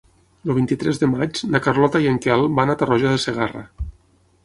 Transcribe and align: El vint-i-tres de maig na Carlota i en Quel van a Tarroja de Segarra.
El 0.45 0.53
vint-i-tres 0.59 1.01
de 1.01 1.09
maig 1.11 1.43
na 1.55 1.63
Carlota 1.67 2.03
i 2.07 2.11
en 2.15 2.19
Quel 2.27 2.49
van 2.61 2.75
a 2.75 2.79
Tarroja 2.83 3.15
de 3.17 3.25
Segarra. 3.29 3.67